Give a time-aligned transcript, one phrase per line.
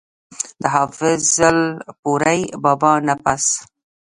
[0.61, 3.45] د حافظ الپورۍ بابا نه پس